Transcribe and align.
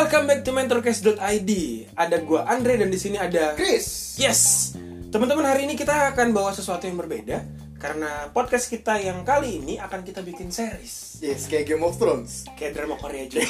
Welcome 0.00 0.32
back 0.32 0.48
to 0.48 0.56
mentorcast.id. 0.56 1.52
Ada 1.92 2.24
gua 2.24 2.48
Andre 2.48 2.80
dan 2.80 2.88
di 2.88 2.96
sini 2.96 3.20
ada 3.20 3.52
Chris. 3.52 4.16
Yes. 4.16 4.72
Teman-teman 5.12 5.44
hari 5.44 5.68
ini 5.68 5.76
kita 5.76 6.16
akan 6.16 6.32
bawa 6.32 6.56
sesuatu 6.56 6.88
yang 6.88 6.96
berbeda 6.96 7.44
karena 7.76 8.32
podcast 8.32 8.72
kita 8.72 8.96
yang 8.96 9.28
kali 9.28 9.60
ini 9.60 9.76
akan 9.76 10.00
kita 10.00 10.24
bikin 10.24 10.48
series. 10.48 11.20
Yes, 11.20 11.44
kayak 11.52 11.68
Game 11.68 11.84
of 11.84 12.00
Thrones. 12.00 12.48
Kayak 12.56 12.80
drama 12.80 12.96
Korea 12.96 13.28
juga. 13.28 13.44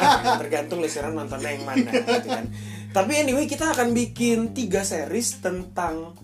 Tergantung 0.40 0.80
listener 0.80 1.12
nontonnya 1.12 1.52
yang 1.52 1.68
mana 1.68 1.92
gitu 1.92 2.28
kan. 2.32 2.48
Tapi 2.96 3.12
anyway 3.20 3.44
kita 3.44 3.68
akan 3.68 3.92
bikin 3.92 4.56
tiga 4.56 4.80
series 4.80 5.44
tentang 5.44 6.16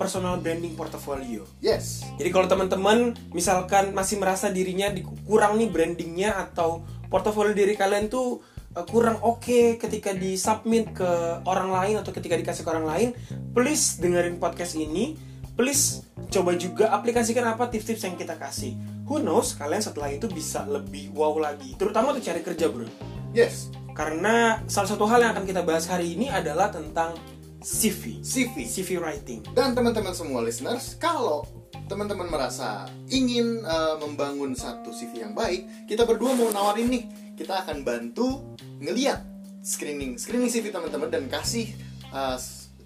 personal 0.00 0.40
branding 0.40 0.72
portfolio. 0.72 1.44
Yes. 1.60 2.00
Jadi 2.16 2.32
kalau 2.32 2.48
teman-teman 2.48 3.12
misalkan 3.36 3.92
masih 3.92 4.24
merasa 4.24 4.48
dirinya 4.48 4.88
di- 4.88 5.04
kurang 5.28 5.60
nih 5.60 5.68
brandingnya 5.68 6.32
atau 6.48 6.80
portofolio 7.12 7.52
diri 7.52 7.76
kalian 7.76 8.08
tuh 8.08 8.40
uh, 8.40 8.57
kurang 8.86 9.18
oke 9.24 9.80
ketika 9.80 10.14
disubmit 10.14 10.92
ke 10.92 11.10
orang 11.48 11.72
lain 11.72 11.94
atau 11.98 12.12
ketika 12.14 12.36
dikasih 12.38 12.62
ke 12.62 12.70
orang 12.70 12.86
lain, 12.86 13.08
please 13.56 13.98
dengerin 13.98 14.36
podcast 14.38 14.76
ini. 14.78 15.18
Please 15.58 16.06
coba 16.30 16.54
juga 16.54 16.94
aplikasikan 16.94 17.42
apa 17.42 17.66
tips-tips 17.66 18.06
yang 18.06 18.14
kita 18.14 18.38
kasih. 18.38 18.78
Who 19.10 19.18
knows 19.18 19.58
kalian 19.58 19.82
setelah 19.82 20.12
itu 20.14 20.30
bisa 20.30 20.62
lebih 20.68 21.10
wow 21.16 21.34
lagi. 21.40 21.74
Terutama 21.74 22.14
untuk 22.14 22.22
cari 22.22 22.44
kerja, 22.46 22.70
Bro. 22.70 22.86
Yes. 23.34 23.72
Karena 23.90 24.62
salah 24.70 24.86
satu 24.86 25.10
hal 25.10 25.26
yang 25.26 25.34
akan 25.34 25.42
kita 25.42 25.66
bahas 25.66 25.90
hari 25.90 26.14
ini 26.14 26.30
adalah 26.30 26.70
tentang 26.70 27.18
CV. 27.58 28.22
CV. 28.22 28.62
CV 28.62 29.02
writing. 29.02 29.42
Dan 29.50 29.74
teman-teman 29.74 30.14
semua 30.14 30.38
listeners, 30.46 30.94
kalau 30.94 31.42
teman-teman 31.88 32.28
merasa 32.28 32.86
ingin 33.08 33.64
uh, 33.64 33.96
membangun 33.98 34.52
satu 34.52 34.92
CV 34.92 35.24
yang 35.24 35.32
baik, 35.32 35.88
kita 35.88 36.04
berdua 36.04 36.36
mau 36.36 36.52
nawarin 36.52 36.92
nih, 36.92 37.04
kita 37.34 37.64
akan 37.64 37.82
bantu 37.82 38.54
ngeliat 38.78 39.24
screening 39.64 40.20
screening 40.20 40.52
CV 40.52 40.70
teman-teman 40.70 41.08
dan 41.08 41.24
kasih 41.26 41.72
uh, 42.12 42.36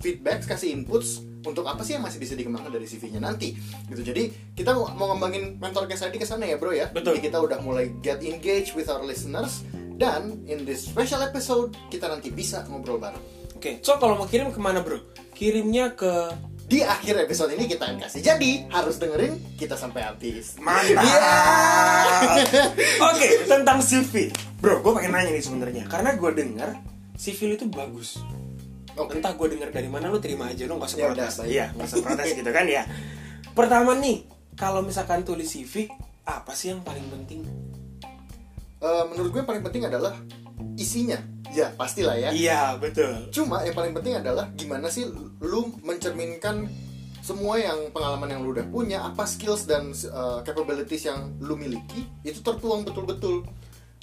feedback, 0.00 0.46
kasih 0.46 0.72
inputs 0.72 1.22
untuk 1.42 1.66
apa 1.66 1.82
sih 1.82 1.98
yang 1.98 2.06
masih 2.06 2.22
bisa 2.22 2.38
dikembangkan 2.38 2.70
dari 2.70 2.86
CV-nya 2.86 3.18
nanti. 3.18 3.54
Gitu. 3.90 4.02
Jadi 4.02 4.54
kita 4.54 4.74
mau 4.74 5.10
ngembangin 5.14 5.58
mentor 5.58 5.90
case 5.90 6.06
ID 6.06 6.22
ke 6.22 6.26
sana 6.26 6.46
ya, 6.46 6.58
Bro 6.58 6.70
ya. 6.74 6.90
Betul. 6.90 7.18
Jadi 7.18 7.30
kita 7.30 7.38
udah 7.42 7.58
mulai 7.62 7.90
get 8.02 8.22
engaged 8.22 8.78
with 8.78 8.86
our 8.86 9.02
listeners 9.02 9.66
dan 9.98 10.42
in 10.50 10.66
this 10.66 10.90
special 10.90 11.22
episode 11.22 11.74
kita 11.90 12.10
nanti 12.10 12.30
bisa 12.30 12.66
ngobrol 12.66 12.98
bareng. 12.98 13.22
Oke, 13.54 13.78
so 13.78 13.94
kalau 14.02 14.18
mau 14.18 14.26
kirim 14.26 14.50
ke 14.50 14.58
mana 14.58 14.82
bro? 14.82 14.98
Kirimnya 15.38 15.94
ke 15.94 16.34
Di 16.72 16.80
akhir 16.80 17.28
episode 17.28 17.52
ini 17.52 17.68
kita 17.68 17.84
akan 17.84 18.00
kasih. 18.00 18.24
Jadi 18.24 18.64
harus 18.72 18.96
dengerin 18.96 19.36
kita 19.60 19.76
sampai 19.76 20.08
habis. 20.08 20.56
Mantap. 20.56 21.04
Oke, 23.12 23.44
tentang 23.44 23.84
CV. 23.84 24.32
Bro, 24.56 24.80
gue 24.80 24.92
pengen 24.96 25.12
nanya 25.12 25.36
nih 25.36 25.44
sebenarnya. 25.44 25.84
Karena 25.84 26.16
gue 26.16 26.30
dengar 26.32 26.80
CV 27.20 27.52
lu 27.52 27.54
itu 27.60 27.68
bagus. 27.68 28.24
Oke. 28.96 29.20
Entah 29.20 29.36
gue 29.36 29.52
dengar 29.52 29.68
dari 29.68 29.92
mana 29.92 30.08
lu 30.08 30.16
terima 30.16 30.48
aja 30.48 30.64
lu 30.64 30.80
nggak 30.80 30.88
usah 30.88 30.96
Ya 30.96 31.06
protes. 31.12 31.34
Iya, 31.44 31.66
nggak 31.76 31.88
usah 31.92 32.00
protes 32.00 32.28
gitu 32.40 32.50
kan 32.56 32.64
ya. 32.64 32.88
Pertama 33.52 33.92
nih, 34.00 34.24
kalau 34.56 34.80
misalkan 34.80 35.28
tulis 35.28 35.52
CV, 35.52 35.92
apa 36.24 36.56
sih 36.56 36.72
yang 36.72 36.80
paling 36.80 37.04
penting? 37.12 37.44
Eh, 38.80 39.04
menurut 39.12 39.28
gue 39.28 39.40
yang 39.44 39.50
paling 39.52 39.60
penting 39.60 39.92
adalah 39.92 40.16
isinya. 40.80 41.20
Ya 41.52 41.68
pastilah 41.76 42.16
ya. 42.16 42.30
Iya, 42.32 42.80
betul. 42.80 43.28
Cuma 43.28 43.60
yang 43.60 43.76
paling 43.76 43.92
penting 43.92 44.16
adalah 44.18 44.48
gimana 44.56 44.88
sih 44.88 45.04
lu 45.44 45.68
mencerminkan 45.84 46.64
semua 47.22 47.54
yang 47.54 47.92
pengalaman 47.94 48.26
yang 48.26 48.40
lu 48.42 48.50
udah 48.50 48.66
punya, 48.66 48.98
apa 49.06 49.22
skills 49.22 49.70
dan 49.70 49.94
uh, 50.10 50.42
capabilities 50.42 51.06
yang 51.06 51.38
lu 51.38 51.54
miliki 51.54 52.02
itu 52.26 52.42
tertuang 52.42 52.82
betul-betul 52.82 53.46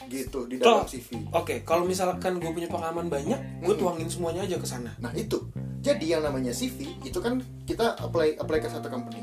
gitu 0.07 0.47
di 0.47 0.55
dalam 0.55 0.87
Toh, 0.87 0.95
CV. 0.95 1.27
Oke, 1.35 1.67
kalau 1.67 1.83
misalkan 1.83 2.39
gue 2.39 2.47
punya 2.47 2.71
pengalaman 2.71 3.11
banyak, 3.11 3.59
gue 3.59 3.67
Mm-mm. 3.67 3.75
tuangin 3.75 4.07
semuanya 4.07 4.47
aja 4.47 4.55
ke 4.55 4.63
sana. 4.63 4.95
Nah 5.03 5.11
itu, 5.11 5.51
jadi 5.83 6.17
yang 6.17 6.23
namanya 6.23 6.55
CV 6.55 6.95
itu 7.03 7.19
kan 7.19 7.43
kita 7.67 7.99
apply 7.99 8.39
apply 8.39 8.59
ke 8.63 8.71
satu 8.71 8.87
company. 8.87 9.19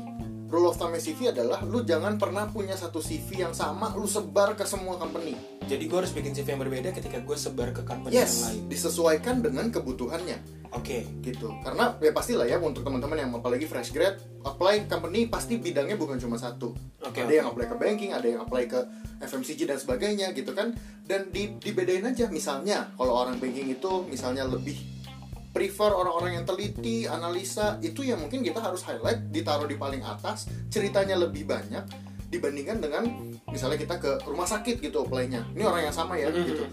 Rule 0.47 0.71
of 0.71 0.79
thumb 0.79 0.95
CV 0.95 1.33
adalah 1.33 1.59
lu 1.65 1.83
jangan 1.83 2.15
pernah 2.15 2.47
punya 2.47 2.77
satu 2.77 3.03
CV 3.03 3.49
yang 3.49 3.51
sama 3.57 3.91
lu 3.97 4.07
sebar 4.07 4.53
ke 4.53 4.63
semua 4.63 4.95
company. 4.95 5.56
Jadi 5.67 5.83
gue 5.83 5.97
harus 5.97 6.11
bikin 6.11 6.31
CV 6.31 6.47
yang 6.49 6.61
berbeda 6.61 6.89
ketika 6.91 7.19
gue 7.19 7.35
sebar 7.35 7.69
ke 7.69 7.83
company 7.83 8.15
Yes, 8.15 8.31
yang 8.31 8.43
lain. 8.47 8.61
disesuaikan 8.67 9.35
dengan 9.39 9.67
kebutuhannya. 9.67 10.39
Oke. 10.67 11.07
gitu 11.23 11.47
karena 11.63 11.95
ya 11.97 12.11
pastilah 12.11 12.43
ya 12.43 12.59
untuk 12.59 12.83
teman-teman 12.83 13.15
yang 13.15 13.31
apalagi 13.31 13.63
fresh 13.63 13.89
grad 13.89 14.19
apply 14.43 14.83
company 14.85 15.23
pasti 15.25 15.55
bidangnya 15.55 15.95
bukan 15.95 16.19
cuma 16.19 16.35
satu 16.35 16.75
Oke, 16.99 17.23
ada 17.23 17.31
oke. 17.31 17.33
yang 17.33 17.47
apply 17.47 17.65
ke 17.65 17.75
banking 17.79 18.11
ada 18.11 18.27
yang 18.27 18.43
apply 18.43 18.67
ke 18.67 18.75
FMCG 19.17 19.63
dan 19.63 19.79
sebagainya 19.79 20.35
gitu 20.35 20.51
kan 20.51 20.75
dan 21.07 21.31
di, 21.31 21.55
dibedain 21.55 22.03
aja 22.03 22.27
misalnya 22.27 22.91
kalau 22.93 23.15
orang 23.15 23.39
banking 23.39 23.71
itu 23.71 24.03
misalnya 24.05 24.43
lebih 24.43 24.75
prefer 25.49 25.89
orang-orang 25.89 26.35
yang 26.35 26.45
teliti 26.45 27.07
analisa 27.07 27.79
itu 27.79 28.03
yang 28.03 28.19
mungkin 28.19 28.43
kita 28.43 28.59
harus 28.59 28.83
highlight 28.83 29.31
ditaruh 29.31 29.65
di 29.65 29.79
paling 29.79 30.03
atas 30.03 30.45
ceritanya 30.67 31.15
lebih 31.15 31.47
banyak 31.47 31.87
dibandingkan 32.27 32.77
dengan 32.77 33.03
misalnya 33.47 33.75
kita 33.75 33.95
ke 33.97 34.11
rumah 34.23 34.43
sakit 34.43 34.79
gitu 34.79 35.01
apply-nya 35.01 35.47
ini 35.51 35.63
orang 35.63 35.83
yang 35.83 35.95
sama 35.95 36.15
ya 36.15 36.27
Mhm. 36.27 36.43
gitu 36.45 36.63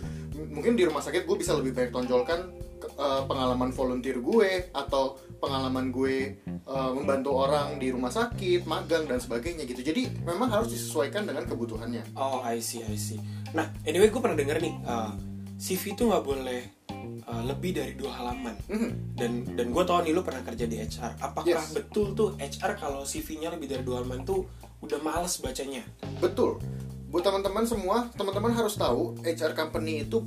mungkin 0.47 0.75
di 0.75 0.83
rumah 0.83 0.99
sakit 0.99 1.25
gue 1.25 1.37
bisa 1.37 1.55
lebih 1.55 1.73
banyak 1.73 1.91
tonjolkan 1.91 2.41
eh, 2.85 3.23
pengalaman 3.25 3.71
volunteer 3.71 4.19
gue 4.19 4.69
atau 4.71 5.17
pengalaman 5.39 5.89
gue 5.89 6.37
eh, 6.45 6.91
membantu 6.93 7.31
orang 7.39 7.77
di 7.77 7.89
rumah 7.89 8.11
sakit 8.11 8.65
magang 8.65 9.05
dan 9.05 9.17
sebagainya 9.17 9.65
gitu 9.65 9.81
jadi 9.81 10.11
memang 10.21 10.51
harus 10.51 10.69
disesuaikan 10.69 11.25
dengan 11.25 11.45
kebutuhannya 11.45 12.03
Oh, 12.13 12.43
I 12.43 12.59
see, 12.59 12.83
I 12.83 12.95
see. 12.95 13.17
Nah, 13.53 13.71
anyway, 13.83 14.11
gue 14.11 14.19
pernah 14.19 14.35
denger 14.35 14.59
nih, 14.59 14.75
uh, 14.85 15.15
CV 15.57 15.95
itu 15.95 16.03
nggak 16.05 16.25
boleh 16.25 16.61
uh, 17.25 17.43
lebih 17.45 17.77
dari 17.77 17.93
dua 17.95 18.13
halaman. 18.17 18.57
Mhm. 18.69 18.91
Dan 19.15 19.33
dan 19.55 19.67
gue 19.71 19.85
tau 19.85 20.01
nih 20.03 20.13
lu 20.13 20.23
pernah 20.25 20.43
kerja 20.43 20.65
di 20.65 20.77
HR. 20.81 21.21
Apakah 21.21 21.63
Yes. 21.65 21.73
betul 21.73 22.13
tuh 22.13 22.35
HR 22.37 22.73
kalau 22.77 23.03
CV-nya 23.05 23.53
lebih 23.55 23.71
dari 23.71 23.83
dua 23.85 24.03
halaman 24.03 24.27
tuh 24.27 24.49
udah 24.81 24.99
males 25.01 25.39
bacanya? 25.41 25.85
Betul. 26.19 26.61
Buat 27.09 27.31
teman-teman 27.31 27.65
semua, 27.65 28.11
teman-teman 28.19 28.51
harus 28.51 28.75
tahu 28.75 29.15
HR 29.23 29.55
company 29.55 30.03
itu 30.03 30.27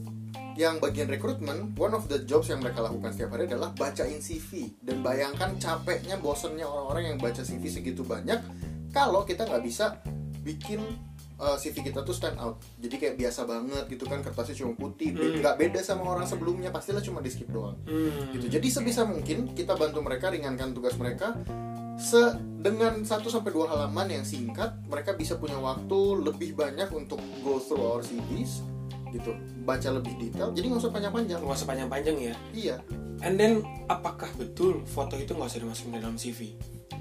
yang 0.57 0.81
bagian 0.81 1.05
rekrutmen, 1.05 1.77
one 1.77 1.93
of 1.93 2.09
the 2.09 2.25
jobs 2.25 2.49
yang 2.49 2.65
mereka 2.65 2.81
lakukan 2.81 3.13
setiap 3.13 3.37
hari 3.37 3.45
adalah 3.45 3.69
bacain 3.77 4.17
CV 4.17 4.73
dan 4.81 5.05
bayangkan 5.05 5.53
capeknya, 5.61 6.17
bosennya 6.17 6.65
orang-orang 6.65 7.13
yang 7.13 7.17
baca 7.21 7.45
CV 7.45 7.61
segitu 7.69 8.01
banyak 8.01 8.41
kalau 8.89 9.21
kita 9.21 9.45
nggak 9.45 9.61
bisa 9.61 10.01
bikin 10.41 10.81
uh, 11.37 11.55
CV 11.55 11.81
kita 11.83 12.01
tuh 12.01 12.11
stand 12.11 12.37
out. 12.37 12.57
Jadi 12.77 12.95
kayak 12.95 13.15
biasa 13.15 13.43
banget 13.43 13.85
gitu 13.87 14.03
kan 14.03 14.19
kertasnya 14.19 14.55
cuma 14.57 14.73
putih, 14.73 15.13
Hmm. 15.13 15.39
nggak 15.39 15.55
beda 15.55 15.79
sama 15.79 16.03
orang 16.09 16.25
sebelumnya, 16.25 16.69
pastilah 16.69 16.99
cuma 16.99 17.19
di 17.19 17.29
skip 17.29 17.47
doang 17.47 17.77
Hmm. 17.83 18.33
gitu. 18.33 18.49
Jadi 18.49 18.67
sebisa 18.67 19.01
mungkin 19.03 19.51
kita 19.51 19.73
bantu 19.73 20.01
mereka 20.01 20.29
ringankan 20.29 20.73
tugas 20.73 20.93
mereka 20.95 21.37
se 21.97 22.21
dengan 22.59 23.01
1 23.01 23.25
sampai 23.27 23.49
2 23.49 23.65
halaman 23.65 24.07
yang 24.11 24.25
singkat, 24.25 24.75
mereka 24.85 25.13
bisa 25.13 25.37
punya 25.37 25.57
waktu 25.57 25.97
lebih 26.21 26.53
banyak 26.53 26.89
untuk 26.91 27.17
go 27.41 27.57
through 27.57 27.81
our 27.81 28.01
CVs 28.01 28.61
gitu. 29.09 29.33
Baca 29.63 29.89
lebih 29.89 30.13
detail. 30.19 30.51
Jadi 30.51 30.67
nggak 30.67 30.81
usah 30.83 30.93
panjang-panjang. 30.93 31.39
Nggak 31.41 31.57
usah 31.57 31.69
panjang-panjang 31.69 32.17
ya. 32.21 32.35
Iya, 32.53 32.77
And 33.17 33.33
then, 33.33 33.65
apakah 33.89 34.29
betul 34.37 34.85
foto 34.85 35.17
itu 35.17 35.33
nggak 35.33 35.49
usah 35.49 35.61
dimasukin 35.61 35.97
dalam 35.97 36.21
CV? 36.21 36.53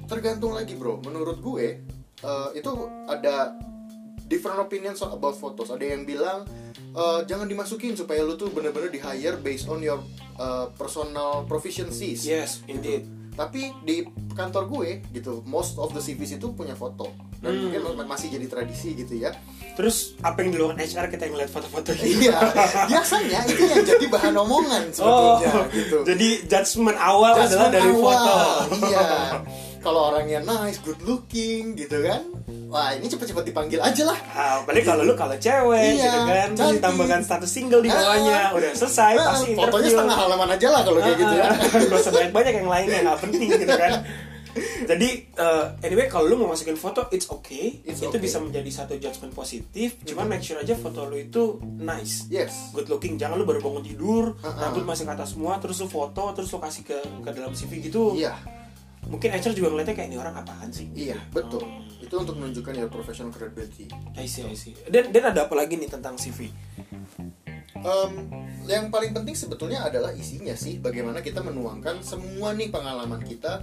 tergantung 0.06 0.54
lagi, 0.54 0.78
Bro. 0.78 1.02
Menurut 1.02 1.42
gue 1.42 1.82
eh, 2.16 2.48
itu 2.54 2.70
ada 3.04 3.52
different 4.26 4.58
opinions 4.58 5.00
about 5.00 5.34
photos. 5.34 5.68
Ada 5.68 5.86
yang 5.88 6.02
bilang 6.02 6.44
eh, 6.92 7.20
jangan 7.24 7.44
dimasukin 7.44 7.92
supaya 7.92 8.20
lu 8.20 8.34
tuh 8.34 8.48
bener-bener 8.48 8.88
di 8.88 8.98
hire 8.98 9.36
based 9.36 9.66
on 9.66 9.80
your 9.80 10.02
eh, 10.34 10.66
personal 10.72 11.44
proficiencies. 11.44 12.22
Yes, 12.22 12.62
indeed. 12.66 13.06
tapi 13.34 13.68
di 13.82 14.00
kantor 14.32 14.64
gue 14.66 15.04
gitu 15.12 15.44
most 15.44 15.76
of 15.76 15.92
the 15.92 16.00
CVs 16.00 16.40
itu 16.40 16.48
punya 16.50 16.72
foto 16.72 17.12
dan 17.36 17.52
Hmm. 17.52 17.68
mungkin 17.68 18.00
ma- 18.00 18.16
masih 18.16 18.32
jadi 18.32 18.48
tradisi 18.48 18.96
gitu 18.96 19.12
ya 19.14 19.28
Terus 19.76 20.16
apa 20.20 20.40
yang 20.40 20.56
dilakukan 20.56 20.80
HR 20.80 21.12
kita 21.12 21.22
yang 21.22 21.36
ngeliat 21.36 21.52
foto-foto 21.52 21.92
gitu? 21.92 22.24
iya 22.24 22.32
biasanya 22.88 23.44
itu 23.44 23.60
yang 23.60 23.84
jadi 23.84 24.04
bahan 24.08 24.34
omongan 24.34 24.88
sebetulnya 24.96 25.52
gitu 25.68 25.96
Oh, 25.96 26.06
Jadi 26.06 26.28
judgement 26.44 26.96
awal 26.96 27.36
adalah 27.36 27.68
Judgment 27.68 27.72
dari 27.76 27.90
awal, 27.90 28.00
foto. 28.00 28.36
iya 28.88 29.04
kalau 29.86 30.10
orangnya 30.10 30.42
nice 30.42 30.82
good 30.82 30.98
looking 31.00 31.72
gitu 31.72 32.02
kan 32.02 32.26
wah 32.66 32.90
ini 32.90 33.06
cepet-cepet 33.06 33.46
dipanggil 33.46 33.78
aja 33.78 34.02
lah. 34.04 34.18
Ah, 34.28 34.58
apalagi 34.58 34.82
kalau 34.82 35.06
lu 35.06 35.14
kalau 35.14 35.38
cewek 35.38 35.94
Iya, 35.94 36.02
gitu 36.02 36.18
kan 36.24 36.48
cantik. 36.52 36.74
ditambahkan 36.76 37.20
status 37.22 37.46
single 37.48 37.78
di 37.78 37.88
bawahnya 37.88 38.50
Ah. 38.50 38.56
udah 38.58 38.70
selesai 38.74 39.12
Nah, 39.14 39.26
pasti 39.32 39.50
fotonya 39.54 39.62
interview 39.62 39.92
setengah 39.94 40.16
halaman 40.18 40.48
aja 40.50 40.68
lah 40.68 40.82
kalau 40.82 40.98
kayak 40.98 41.16
gitu 41.16 41.34
ya. 41.36 41.46
Ah, 41.46 41.54
gak 41.86 41.96
usah 41.96 42.12
banyak-banyak 42.12 42.52
yang 42.56 42.68
lainnya 42.68 42.98
nggak 43.06 43.18
penting 43.22 43.48
gitu 43.54 43.70
kan. 43.70 43.92
Jadi 44.86 45.08
eh, 45.30 45.64
anyway 45.84 46.08
kalau 46.08 46.26
lu 46.26 46.36
mau 46.36 46.48
masukin 46.48 46.74
foto 46.74 47.06
it's 47.10 47.28
okay. 47.28 47.76
It's 47.82 48.00
itu 48.00 48.08
okay. 48.08 48.18
bisa 48.18 48.40
menjadi 48.40 48.70
satu 48.72 48.96
judgement 48.96 49.30
positif 49.30 50.00
cuman 50.02 50.26
make 50.26 50.40
sure 50.40 50.56
aja 50.56 50.74
foto 50.74 51.04
lu 51.04 51.16
itu 51.18 51.60
nice. 51.76 52.26
Yes. 52.26 52.72
Good 52.72 52.88
looking 52.88 53.14
jangan 53.14 53.36
lu 53.36 53.44
baru 53.44 53.60
bangun 53.60 53.84
tidur 53.84 54.34
Ah, 54.40 54.48
ah. 54.48 54.52
rambut 54.66 54.82
masih 54.82 55.04
ke 55.04 55.12
atas 55.12 55.36
semua 55.36 55.60
terus 55.60 55.76
lu 55.76 55.86
foto 55.86 56.32
terus 56.32 56.48
lu 56.48 56.58
kasih 56.58 56.82
ke 56.82 56.98
ke 57.20 57.30
dalam 57.30 57.52
CV 57.52 57.84
gitu. 57.84 58.16
Iya 58.16 58.32
mungkin 59.06 59.30
HR 59.30 59.52
juga 59.52 59.68
ngeliatnya 59.70 59.94
kayak 59.94 60.08
ini 60.08 60.16
orang 60.16 60.34
apaan 60.34 60.68
sih 60.68 60.90
iya 60.92 61.16
betul 61.30 61.62
Oh. 61.62 61.82
itu 61.98 62.14
untuk 62.14 62.36
menunjukkan 62.36 62.72
ya 62.72 62.86
professional 62.86 63.30
credibility 63.30 63.90
I 64.14 64.24
see, 64.24 64.44
I 64.44 64.54
see. 64.54 64.74
Dan, 64.84 65.10
dan 65.10 65.30
ada 65.30 65.44
apa 65.44 65.54
lagi 65.54 65.74
nih 65.74 65.88
tentang 65.88 66.14
CV? 66.14 66.54
Em, 67.76 68.12
yang 68.64 68.88
paling 68.88 69.12
penting 69.12 69.32
sebetulnya 69.32 69.82
adalah 69.82 70.10
isinya 70.10 70.54
sih 70.54 70.78
bagaimana 70.78 71.20
kita 71.20 71.38
menuangkan 71.40 72.00
semua 72.00 72.50
nih 72.52 72.66
pengalaman 72.68 73.20
kita 73.20 73.60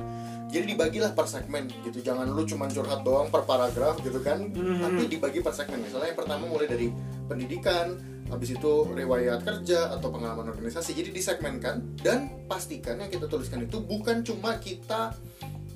jadi 0.47 0.63
dibagilah 0.65 1.11
per 1.11 1.25
segmen 1.25 1.65
gitu 1.81 1.99
jangan 1.99 2.29
lu 2.29 2.45
cuma 2.45 2.67
curhat 2.67 3.01
doang 3.01 3.27
per 3.27 3.43
paragraf 3.43 3.97
gitu 3.99 4.19
kan 4.19 4.43
Mhm. 4.45 4.79
tapi 4.79 5.03
dibagi 5.09 5.39
per 5.39 5.51
segmen 5.51 5.81
misalnya 5.81 6.07
yang 6.07 6.19
pertama 6.19 6.45
mulai 6.45 6.67
dari 6.67 6.87
pendidikan 7.25 7.97
habis 8.25 8.53
itu 8.53 8.71
riwayat 8.87 9.41
kerja 9.41 9.91
atau 9.91 10.07
pengalaman 10.09 10.47
organisasi 10.47 10.93
jadi 10.93 11.09
disegmenkan 11.09 11.81
dan 11.97 12.19
pastikan 12.45 12.97
yang 12.97 13.09
kita 13.09 13.25
tuliskan 13.25 13.61
itu 13.61 13.77
bukan 13.79 14.21
cuma 14.21 14.55
kita 14.57 15.11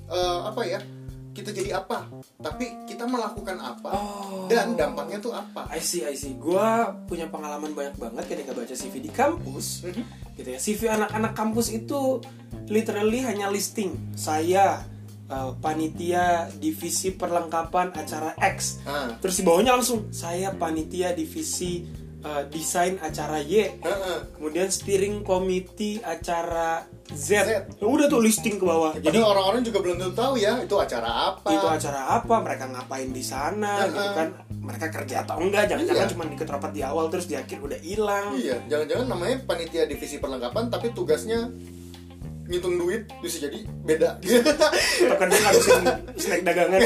eh, 0.08 0.38
apa 0.44 0.62
ya 0.64 0.80
kita 1.30 1.54
jadi 1.54 1.78
apa 1.78 2.02
tapi 2.42 2.66
kita 2.90 3.06
melakukan 3.06 3.62
apa 3.62 3.90
Oh. 3.94 4.50
dan 4.50 4.74
dampaknya 4.74 5.22
tuh 5.22 5.30
apa 5.30 5.70
I 5.70 5.78
see, 5.78 6.02
I 6.02 6.18
see. 6.18 6.34
Gua 6.34 6.90
punya 7.06 7.30
pengalaman 7.30 7.70
banyak 7.70 7.94
banget 7.94 8.24
ketika 8.26 8.50
baca 8.50 8.74
CV 8.74 8.98
di 8.98 9.12
kampus. 9.12 9.86
Mhm. 9.86 10.02
Gitu 10.34 10.48
ya. 10.50 10.58
CV 10.58 10.80
anak-anak 10.90 11.32
kampus 11.38 11.70
itu 11.70 12.18
literally 12.66 13.22
hanya 13.22 13.46
listing. 13.48 13.94
Saya 14.18 14.82
uh, 15.30 15.54
panitia 15.62 16.50
divisi 16.58 17.14
perlengkapan 17.14 17.94
acara 17.94 18.34
X. 18.38 18.82
Nah, 18.82 19.14
Terus 19.22 19.38
di 19.38 19.42
bawahnya 19.46 19.78
langsung 19.78 20.10
saya 20.10 20.50
panitia 20.50 21.14
divisi 21.14 21.86
uh, 22.20 22.42
desain 22.48 22.98
acara 22.98 23.38
Y. 23.40 23.78
heeh. 23.78 24.18
Kemudian 24.34 24.68
steering 24.68 25.22
committee 25.22 25.98
acara 26.00 26.82
Z. 27.08 27.28
Z. 27.40 27.48
Ya 27.48 27.58
Udah 27.80 28.06
tuh 28.06 28.20
listing 28.20 28.56
ke 28.56 28.64
bawah. 28.64 28.92
Jadi 28.92 29.08
Jadi 29.08 29.18
orang-orang 29.20 29.62
juga 29.64 29.78
belum 29.80 29.96
tentu 29.96 30.14
tahu 30.14 30.34
ya 30.36 30.60
itu 30.60 30.76
acara 30.76 31.10
apa. 31.32 31.48
itu 31.48 31.66
acara 31.66 32.00
apa, 32.16 32.34
mereka 32.38 32.64
ngapain 32.68 33.08
di 33.08 33.24
sana, 33.24 33.82
Heeh. 33.82 33.90
gitu 33.90 34.10
kan? 34.12 34.28
Mereka 34.58 34.86
kerja 34.92 35.24
atau 35.24 35.40
enggak? 35.40 35.64
Jangan-jangan 35.66 36.04
Iya. 36.04 36.12
cuma 36.12 36.22
ikut 36.28 36.48
rapat 36.48 36.70
di 36.70 36.82
awal 36.84 37.08
terus 37.08 37.24
di 37.24 37.34
akhir 37.34 37.58
udah 37.58 37.80
hilang. 37.80 38.36
Iya, 38.36 38.60
jangan-jangan 38.68 39.06
namanya 39.08 39.36
panitia 39.42 39.88
divisi 39.88 40.18
perlengkapan 40.18 40.68
tapi 40.68 40.92
tugasnya 40.92 41.48
ngitung 42.44 42.76
duit 42.76 43.08
bisa 43.20 43.44
jadi 43.44 43.60
beda. 43.82 44.20
Atau 45.04 45.16
kan 45.16 45.28
dia 45.28 45.40
ngabisin 45.40 45.84
snack 46.16 46.42
dagangan. 46.44 46.80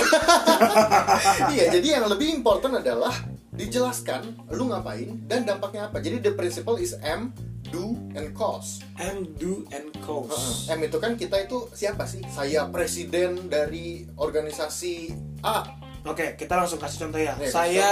iya, 1.54 1.64
jadi 1.70 1.86
yang 1.98 2.06
lebih 2.06 2.34
important 2.34 2.78
adalah 2.78 3.14
dijelaskan 3.52 4.48
lu 4.56 4.72
ngapain 4.72 5.20
dan 5.28 5.44
dampaknya 5.44 5.92
apa. 5.92 6.00
Jadi 6.00 6.24
the 6.24 6.32
principle 6.32 6.80
is 6.80 6.96
M, 7.04 7.36
do, 7.68 7.94
and 8.16 8.32
cause. 8.32 8.80
M, 8.96 9.28
do, 9.36 9.68
and 9.72 9.92
cause. 10.00 10.66
M 10.72 10.80
itu 10.80 10.96
kan 10.96 11.14
kita 11.20 11.44
itu 11.44 11.68
siapa 11.76 12.08
sih? 12.08 12.24
Saya 12.32 12.66
presiden 12.72 13.52
dari 13.52 14.08
organisasi 14.16 15.12
A, 15.44 15.82
Oke, 16.02 16.34
kita 16.34 16.58
langsung 16.58 16.82
kasih 16.82 17.06
contoh 17.06 17.20
ya. 17.22 17.38
Kasih 17.38 17.54
saya 17.54 17.90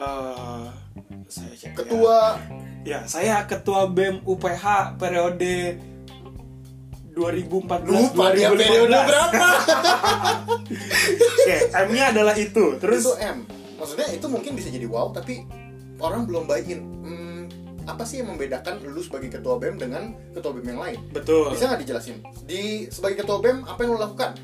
eh 0.00 0.66
saya 1.30 1.52
siapa 1.54 1.70
ya? 1.70 1.78
ketua 1.78 2.18
Ya, 2.80 3.00
saya 3.04 3.44
ketua 3.44 3.92
BEM 3.92 4.24
UPH 4.24 4.96
periode 4.96 5.76
2014 7.12 7.84
lupa 7.84 8.32
dia 8.32 8.48
2015. 8.48 8.56
periode 8.56 8.96
berapa. 9.04 9.48
Oke, 11.44 11.56
M-nya 11.76 12.04
adalah 12.08 12.34
itu. 12.40 12.80
Terus 12.80 13.04
itu 13.04 13.14
M. 13.20 13.44
Maksudnya 13.80 14.08
itu 14.12 14.26
mungkin 14.28 14.52
bisa 14.52 14.68
jadi 14.68 14.84
wow, 14.84 15.08
tapi 15.10 15.48
orang 15.98 16.28
belum 16.28 16.44
buy-in. 16.44 16.80
Hmm, 17.00 17.40
apa 17.88 18.04
sih 18.04 18.20
yang 18.20 18.36
membedakan 18.36 18.84
lu 18.84 19.00
sebagai 19.00 19.40
ketua 19.40 19.56
BEM 19.56 19.80
dengan 19.80 20.12
ketua 20.36 20.52
BEM 20.52 20.66
yang 20.76 20.80
lain? 20.84 20.98
betul. 21.16 21.48
Bisa 21.50 21.72
nggak 21.72 21.80
dijelasin? 21.80 22.16
Di 22.44 22.92
sebagai 22.92 23.24
ketua 23.24 23.40
BEM 23.40 23.64
apa 23.64 23.80
yang 23.82 23.96
lo 23.96 24.00
lakukan? 24.04 24.36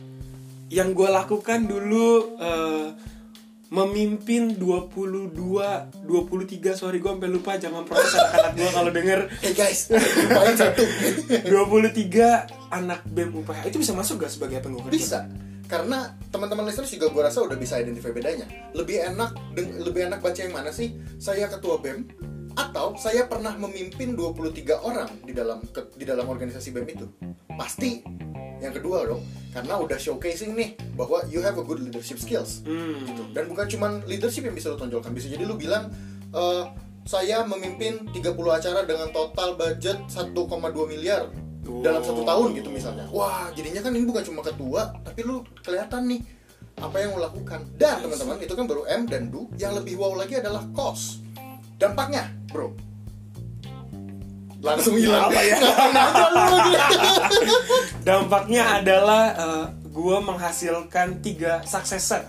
Yang 0.72 0.88
gue 0.98 1.08
lakukan 1.12 1.60
dulu 1.68 2.08
eh, 2.40 2.88
memimpin 3.66 4.54
22 4.54 5.34
23 5.34 6.06
sorry 6.78 7.02
gue 7.02 7.10
sampai 7.10 7.30
lupa 7.30 7.58
jangan 7.58 7.82
protes 7.82 8.14
anak-anak 8.14 8.52
gue 8.54 8.68
kalau 8.78 8.90
denger 8.94 9.20
Hey 9.42 9.52
guys, 9.58 9.90
satu. 10.54 10.82
23 11.50 12.70
anak 12.70 13.00
BEM 13.10 13.30
UPH 13.42 13.66
itu 13.66 13.78
bisa 13.82 13.92
masuk 13.94 14.22
gak 14.22 14.30
sebagai 14.30 14.62
kerjain? 14.62 14.86
bisa. 14.90 15.20
Karena 15.66 16.14
teman-teman 16.30 16.66
listeners 16.66 16.94
juga 16.94 17.10
gue 17.10 17.22
rasa 17.26 17.42
udah 17.42 17.58
bisa 17.58 17.78
identify 17.82 18.14
bedanya. 18.14 18.46
Lebih 18.72 19.02
enak 19.14 19.34
lebih 19.82 20.06
enak 20.06 20.22
baca 20.22 20.40
yang 20.40 20.54
mana 20.54 20.70
sih? 20.70 20.94
Saya 21.18 21.50
ketua 21.50 21.82
BEM 21.82 22.06
atau 22.56 22.96
saya 22.96 23.28
pernah 23.28 23.52
memimpin 23.58 24.16
23 24.16 24.80
orang 24.80 25.10
di 25.26 25.36
dalam 25.36 25.60
ke- 25.74 25.92
di 25.98 26.08
dalam 26.08 26.24
organisasi 26.24 26.72
BEM 26.72 26.86
itu. 26.88 27.06
Pasti 27.58 28.00
yang 28.56 28.72
kedua 28.72 29.04
dong, 29.04 29.20
karena 29.52 29.76
udah 29.76 30.00
showcasing 30.00 30.56
nih 30.56 30.80
bahwa 30.96 31.20
you 31.28 31.44
have 31.44 31.60
a 31.60 31.64
good 31.66 31.76
leadership 31.82 32.16
skills. 32.16 32.64
Hmm. 32.64 33.34
Dan 33.36 33.52
bukan 33.52 33.68
cuman 33.68 34.00
leadership 34.08 34.48
yang 34.48 34.56
bisa 34.56 34.72
lo 34.72 34.80
tonjolkan, 34.80 35.12
bisa 35.12 35.28
jadi 35.28 35.44
lu 35.44 35.60
bilang 35.60 35.92
"Eh, 36.32 36.64
saya 37.04 37.44
memimpin 37.44 38.08
30 38.10 38.50
acara 38.50 38.82
dengan 38.88 39.12
total 39.12 39.54
budget 39.54 40.00
1,2 40.08 40.88
miliar 40.88 41.28
dalam 41.82 42.02
satu 42.02 42.22
tahun 42.22 42.48
gitu 42.58 42.68
misalnya. 42.70 43.06
Wah, 43.10 43.50
jadinya 43.52 43.80
kan 43.82 43.92
ini 43.94 44.06
bukan 44.06 44.24
cuma 44.26 44.40
ketua, 44.42 44.94
tapi 45.02 45.20
lu 45.26 45.42
kelihatan 45.62 46.02
nih 46.10 46.20
apa 46.76 46.96
yang 47.00 47.16
lo 47.16 47.24
lakukan. 47.24 47.60
Dan 47.76 48.04
teman-teman, 48.04 48.36
itu 48.40 48.52
kan 48.52 48.64
baru 48.68 48.82
M 48.84 49.02
dan 49.08 49.32
do. 49.32 49.48
Yang 49.56 49.82
lebih 49.82 49.94
wow 49.96 50.12
lagi 50.16 50.36
adalah 50.36 50.64
cost. 50.76 51.24
Dampaknya, 51.76 52.28
bro. 52.52 52.72
Langsung 54.60 54.96
hilang. 54.96 55.28
Apa 55.28 55.40
ya? 55.40 55.56
Lu? 56.34 56.56
Dampaknya 58.02 58.62
adalah 58.80 59.24
eh, 59.36 59.64
gua 59.92 60.20
menghasilkan 60.24 61.20
tiga 61.20 61.60
successor. 61.64 62.24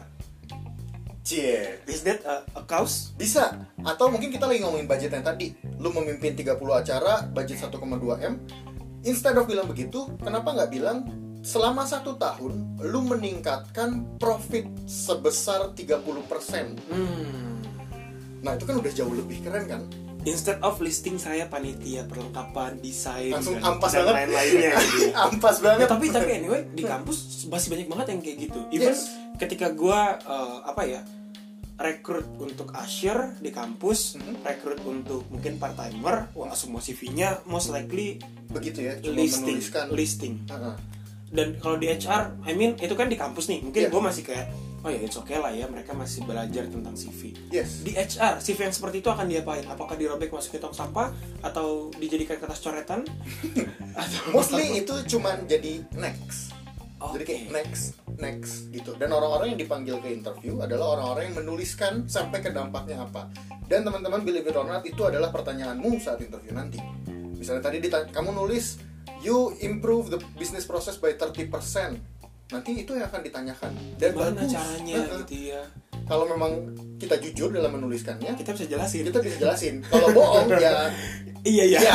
Cie. 1.27 1.83
Is 1.91 2.07
that 2.07 2.23
a, 2.23 2.47
a 2.55 2.63
cause? 2.63 3.11
Bisa. 3.19 3.51
Atau 3.83 4.07
mungkin 4.07 4.31
kita 4.31 4.47
lagi 4.47 4.63
ngomongin 4.63 4.87
budget 4.87 5.11
yang 5.11 5.27
tadi. 5.27 5.51
Lu 5.75 5.91
memimpin 5.91 6.39
30 6.39 6.55
acara, 6.71 7.27
budget 7.27 7.67
1,2 7.67 7.75
M. 8.23 8.33
Instead 9.01 9.33
of 9.33 9.45
bilang 9.45 9.65
begitu, 9.65 10.09
kenapa 10.17 10.51
nggak 10.51 10.71
bilang 10.71 10.97
selama 11.39 11.83
satu 11.83 12.15
tahun 12.15 12.53
lu 12.81 12.99
meningkatkan 13.05 14.17
profit 14.17 14.67
sebesar 14.83 15.71
30%. 15.71 16.75
Hmm. 16.89 17.61
Nah 18.37 18.53
itu 18.53 18.63
kan 18.63 18.75
udah 18.75 18.91
jauh 18.91 19.11
lebih 19.11 19.41
keren 19.41 19.65
kan? 19.65 19.81
Instead 20.23 20.59
of 20.59 20.75
listing 20.77 21.15
saya 21.15 21.47
panitia 21.47 22.03
perlengkapan 22.03 22.75
desain 22.77 23.31
Langsung 23.31 23.55
dan, 23.55 23.63
ampas 23.69 23.91
dan 23.91 24.03
banget. 24.03 24.13
lain-lainnya 24.17 24.71
gitu. 24.75 24.97
ya. 25.07 25.13
Ampas 25.23 25.55
Ya, 25.55 25.63
banget. 25.63 25.87
tapi 25.87 26.05
tapi 26.09 26.29
anyway 26.33 26.61
di 26.67 26.83
kampus 26.83 27.17
masih 27.47 27.67
banyak 27.71 27.87
banget 27.87 28.07
yang 28.09 28.19
kayak 28.19 28.37
gitu. 28.43 28.59
Even 28.69 28.91
Yes. 28.91 29.07
ketika 29.37 29.71
gua 29.71 30.19
eh, 30.19 30.57
apa 30.65 30.83
ya 30.83 30.99
rekrut 31.77 32.25
untuk 32.37 32.73
usher 32.73 33.37
di 33.37 33.49
kampus, 33.49 34.17
Mhm. 34.17 34.41
rekrut 34.41 34.81
untuk 34.81 35.29
mungkin 35.29 35.57
part 35.57 35.77
timer, 35.77 36.33
wah 36.33 36.49
semua 36.51 36.81
CV-nya 36.81 37.45
most 37.45 37.69
likely 37.69 38.17
begitu 38.49 38.81
ya, 38.81 38.97
cuma 38.97 39.13
listing, 39.15 39.57
menuliskan. 39.61 39.85
listing. 39.93 40.33
Heeh. 40.49 40.75
Dan 41.27 41.59
kalau 41.59 41.75
di 41.75 41.85
HR, 41.87 42.39
I 42.41 42.55
mean 42.55 42.79
itu 42.79 42.95
kan 42.95 43.05
di 43.05 43.15
kampus 43.15 43.45
nih, 43.47 43.59
mungkin 43.61 43.81
Iya. 43.83 43.89
gua 43.91 44.01
masih 44.03 44.23
kayak 44.23 44.47
oh 44.79 44.89
ya 44.89 45.03
it's 45.03 45.17
okay 45.17 45.35
lah 45.35 45.51
ya 45.51 45.67
mereka 45.67 45.91
masih 45.91 46.23
belajar 46.23 46.63
tentang 46.65 46.95
CV. 46.95 47.35
Yes. 47.51 47.83
Di 47.83 47.91
HR, 47.91 48.39
CV 48.39 48.57
yang 48.63 48.71
seperti 48.71 49.03
itu 49.03 49.09
akan 49.11 49.27
diapain? 49.27 49.65
Apakah 49.67 49.99
dirobek 49.99 50.31
masuk 50.31 50.55
ke 50.55 50.59
tong 50.59 50.71
sampah 50.71 51.11
atau 51.41 51.91
dijadikan 51.93 52.39
kertas 52.39 52.57
coretan? 52.57 53.03
atau 53.93 54.21
Mostly 54.33 54.81
itu 54.81 54.93
cuman 55.09 55.43
jadi 55.45 55.83
next. 55.93 56.56
Jadi 56.97 57.23
kayak 57.23 57.43
next, 57.51 57.83
next 58.17 58.53
gitu. 58.69 58.97
Dan 58.97 59.09
orang-orang 59.09 59.53
yang 59.53 59.59
dipanggil 59.59 60.01
ke 60.01 60.09
interview 60.09 60.57
adalah 60.57 60.97
orang-orang 60.97 61.29
yang 61.29 61.37
menuliskan 61.37 61.93
sampai 62.05 62.41
ke 62.41 62.49
dampaknya 62.49 63.01
apa. 63.01 63.29
Dan 63.63 63.85
teman-teman 63.85 64.21
believe 64.21 64.43
it 64.43 64.55
or 64.55 64.65
not 64.65 64.81
itu 64.81 65.01
adalah 65.01 65.29
pertanyaanmu 65.29 65.97
saat 65.97 66.17
interview 66.19 66.51
nanti. 66.51 66.81
Misalnya 67.37 67.61
tadi 67.61 67.77
ditanya, 67.79 68.09
kamu 68.09 68.33
nulis 68.33 68.81
you 69.19 69.53
improve 69.59 70.09
the 70.09 70.17
business 70.35 70.65
process 70.65 70.97
by 70.97 71.13
30%. 71.13 71.53
Nanti 72.47 72.71
itu 72.73 72.95
yang 72.95 73.05
akan 73.05 73.21
ditanyakan. 73.21 73.71
Dan 73.99 74.09
Gimana 74.11 74.33
bagus. 74.39 74.51
caranya 74.51 74.95
Heeh. 74.97 75.19
gitu 75.21 75.35
ya? 75.51 75.61
Kalau 76.07 76.23
memang 76.25 76.51
kita 76.95 77.19
jujur 77.19 77.51
dalam 77.51 77.75
menuliskannya, 77.75 78.31
Kita 78.33 78.55
bisa 78.55 78.65
jelasin. 78.65 79.03
kita 79.05 79.19
bisa 79.19 79.35
jelasin. 79.37 79.75
Kalau 79.83 80.15
bohong 80.15 80.47
ya 80.63 80.87
Iya 81.47 81.63
iya. 81.65 81.79
ya 81.79 81.93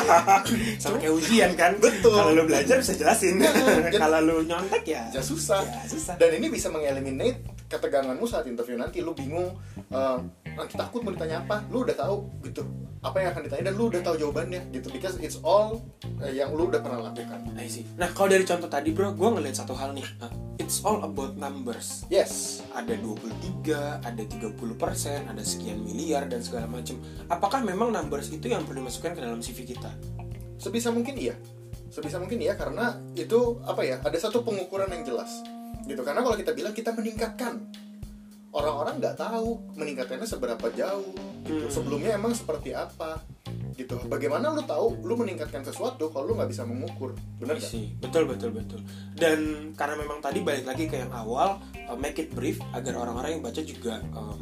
Sama 0.82 0.96
kayak 0.96 1.12
ujian 1.12 1.50
kan. 1.52 1.76
Betul. 1.76 2.16
Kalau 2.16 2.32
lu 2.32 2.48
belajar 2.48 2.80
bisa 2.80 2.96
jelasin. 2.96 3.36
Jadi- 3.36 4.00
Kalau 4.00 4.18
lu 4.18 4.40
nyontek 4.42 4.82
ya. 4.88 5.04
ya 5.12 5.20
susah. 5.20 5.60
Ya, 5.60 5.84
susah. 5.84 6.14
Dan 6.16 6.40
ini 6.40 6.48
bisa 6.48 6.72
mengeliminate 6.72 7.51
keteganganmu 7.72 8.28
saat 8.28 8.44
interview 8.44 8.76
nanti 8.76 9.00
lu 9.00 9.16
bingung 9.16 9.56
eh, 9.88 10.18
nanti 10.52 10.74
takut 10.76 11.00
mau 11.00 11.16
ditanya 11.16 11.40
apa, 11.40 11.64
lu 11.72 11.88
udah 11.88 11.96
tahu 11.96 12.28
gitu. 12.44 12.68
Apa 13.02 13.18
yang 13.18 13.34
akan 13.34 13.42
ditanya 13.48 13.64
dan 13.72 13.74
lu 13.74 13.90
udah 13.90 14.02
tahu 14.04 14.14
jawabannya 14.20 14.70
gitu 14.70 14.92
because 14.92 15.16
it's 15.24 15.40
all 15.40 15.80
eh, 16.20 16.36
yang 16.36 16.52
lu 16.52 16.68
udah 16.68 16.84
pernah 16.84 17.08
lakukan. 17.10 17.48
I 17.56 17.66
see. 17.66 17.88
Nah 17.96 18.12
kalau 18.12 18.30
dari 18.30 18.44
contoh 18.44 18.68
tadi 18.68 18.92
bro, 18.92 19.16
gue 19.16 19.28
ngeliat 19.40 19.56
satu 19.56 19.72
hal 19.72 19.96
nih. 19.96 20.06
Nah, 20.20 20.30
It's 20.62 20.84
all 20.86 21.02
about 21.02 21.34
numbers. 21.34 22.06
Yes. 22.06 22.62
Ada 22.70 22.94
23, 23.00 24.04
ada 24.04 24.22
30 24.22 24.54
persen, 24.78 25.26
ada 25.26 25.42
sekian 25.42 25.82
miliar 25.82 26.30
dan 26.30 26.38
segala 26.38 26.70
macam. 26.70 27.02
Apakah 27.26 27.66
memang 27.66 27.90
numbers 27.90 28.30
itu 28.30 28.46
yang 28.52 28.62
perlu 28.62 28.84
dimasukkan 28.84 29.16
ke 29.16 29.20
dalam 29.26 29.42
CV 29.42 29.74
kita? 29.74 29.90
Sebisa 30.62 30.94
mungkin 30.94 31.18
iya. 31.18 31.34
Sebisa 31.90 32.22
mungkin 32.22 32.38
iya 32.38 32.54
karena 32.54 33.00
itu 33.18 33.58
apa 33.66 33.82
ya? 33.82 33.98
Ada 34.06 34.28
satu 34.28 34.46
pengukuran 34.46 34.92
yang 34.92 35.02
jelas. 35.02 35.42
Gitu. 35.86 36.00
Karena 36.04 36.20
kalau 36.24 36.36
kita 36.36 36.52
bilang 36.52 36.74
kita 36.74 36.90
meningkatkan. 36.94 37.58
Orang-orang 38.52 39.00
nggak 39.00 39.16
tahu 39.16 39.64
meningkatkannya 39.80 40.28
seberapa 40.28 40.66
jauh. 40.76 41.16
Gitu. 41.42 41.66
Hmm. 41.66 41.72
sebelumnya 41.72 42.14
emang 42.14 42.36
seperti 42.36 42.76
apa? 42.76 43.18
Gitu. 43.72 43.96
Bagaimana 44.06 44.52
lu 44.52 44.62
tahu 44.62 45.00
lu 45.00 45.16
meningkatkan 45.16 45.64
sesuatu 45.64 46.12
kalau 46.12 46.32
lu 46.32 46.34
nggak 46.36 46.52
bisa 46.52 46.62
mengukur? 46.68 47.16
Bener 47.40 47.56
Iya 47.56 47.64
sih. 47.64 47.96
Betul 47.96 48.28
betul 48.28 48.52
betul. 48.52 48.84
Dan 49.16 49.72
karena 49.72 49.96
memang 49.96 50.20
tadi 50.20 50.44
balik 50.44 50.68
lagi 50.68 50.84
ke 50.86 51.00
yang 51.00 51.10
awal 51.16 51.58
uh, 51.88 51.96
make 51.96 52.20
it 52.20 52.28
brief 52.36 52.60
agar 52.76 52.92
orang-orang 53.00 53.40
yang 53.40 53.42
baca 53.42 53.64
juga 53.64 54.04
um, 54.12 54.38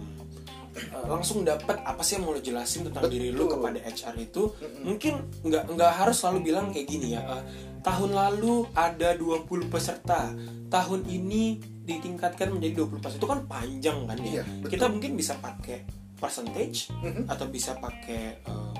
uh, 0.90 1.06
langsung 1.06 1.42
dapat 1.42 1.80
apa 1.82 2.00
sih 2.00 2.16
yang 2.16 2.24
mau 2.24 2.32
lo 2.32 2.40
jelasin 2.40 2.86
tentang 2.86 3.06
Betul. 3.06 3.14
diri 3.18 3.28
lu 3.30 3.44
kepada 3.46 3.78
HR 3.80 4.14
itu 4.18 4.42
mungkin 4.80 5.14
nggak 5.42 5.64
nggak 5.74 5.92
harus 5.96 6.16
selalu 6.18 6.38
bilang 6.46 6.70
kayak 6.70 6.86
gini 6.86 7.14
ya 7.14 7.22
uh, 7.24 7.42
tahun 7.80 8.10
lalu 8.12 8.68
ada 8.72 9.16
20 9.16 9.46
peserta 9.66 10.30
tahun 10.68 11.00
ini 11.06 11.58
ditingkatkan 11.82 12.52
menjadi 12.52 12.84
20 12.84 13.00
peserta 13.00 13.18
itu 13.18 13.28
kan 13.28 13.40
panjang 13.44 13.98
kan 14.04 14.18
ya 14.20 14.30
Iya, 14.40 14.42
betul. 14.60 14.70
kita 14.70 14.84
mungkin 14.86 15.10
bisa 15.16 15.34
pakai 15.38 15.78
percentage 16.14 16.92
Mhm. 17.00 17.26
atau 17.26 17.46
bisa 17.48 17.72
pakai 17.74 18.44
uh, 18.44 18.76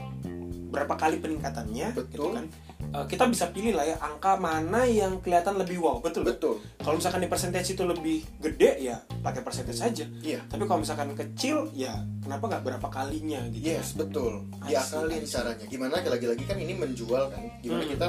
berapa 0.71 0.95
kali 0.95 1.19
peningkatannya 1.19 1.97
Betul. 1.97 2.13
gitu 2.13 2.29
kan 2.31 2.47
Uh, 2.91 3.07
kita 3.07 3.31
bisa 3.31 3.47
pilih 3.55 3.79
lah 3.79 3.87
ya 3.87 3.95
angka 4.03 4.35
mana 4.35 4.83
yang 4.83 5.23
kelihatan 5.23 5.55
lebih 5.55 5.79
wow 5.79 6.03
betul 6.03 6.27
betul 6.27 6.59
kalau 6.83 6.99
misalkan 6.99 7.23
di 7.23 7.31
percentage 7.31 7.71
itu 7.71 7.87
lebih 7.87 8.19
gede 8.43 8.83
ya 8.83 8.99
pakai 9.23 9.47
percentage 9.47 9.79
saja 9.79 10.03
iya 10.27 10.43
tapi 10.51 10.67
kalau 10.67 10.83
misalkan 10.83 11.15
kecil 11.15 11.71
ya 11.71 11.95
kenapa 12.19 12.51
nggak 12.51 12.63
berapa 12.67 12.89
kalinya 12.91 13.39
gitu 13.55 13.71
Yes, 13.71 13.95
betul. 13.95 14.43
Diakalin 14.67 15.23
caranya. 15.23 15.65
Gimana 15.71 16.03
lagi-lagi 16.03 16.43
kan 16.43 16.59
ini 16.59 16.75
menjual 16.75 17.31
kan. 17.31 17.43
Gimana 17.63 17.87
Hmm. 17.87 17.93
kita 17.95 18.07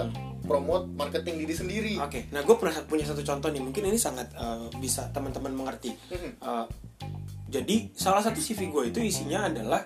promote 0.49 0.89
marketing 0.97 1.45
diri 1.45 1.53
sendiri. 1.53 1.93
Oke, 2.01 2.25
nah 2.33 2.41
gue 2.41 2.55
pernah 2.57 2.73
punya 2.89 3.05
satu 3.05 3.21
contoh 3.21 3.53
nih, 3.53 3.61
mungkin 3.61 3.85
ini 3.85 4.01
sangat 4.01 4.33
uh, 4.33 4.65
bisa 4.81 5.13
teman-teman 5.13 5.53
mengerti. 5.53 5.93
Uh, 6.41 6.65
jadi 7.45 7.93
salah 7.93 8.25
satu 8.25 8.41
CV 8.41 8.73
gue 8.73 8.83
itu 8.89 8.99
isinya 9.05 9.45
adalah 9.45 9.85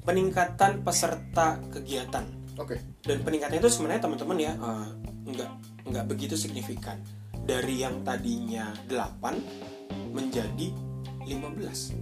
peningkatan 0.00 0.80
peserta 0.80 1.60
kegiatan 1.68 2.24
Oke. 2.60 2.76
dan 3.00 3.24
peningkatannya 3.24 3.56
itu 3.58 3.70
sebenarnya 3.72 4.02
teman-teman 4.04 4.36
ya 4.38 4.52
uh, 4.54 4.86
nggak 5.24 5.50
nggak 5.88 6.04
begitu 6.06 6.36
signifikan 6.36 7.00
dari 7.40 7.80
yang 7.80 8.04
tadinya 8.04 8.68
8 8.86 10.12
menjadi 10.12 10.68
15 11.24 11.96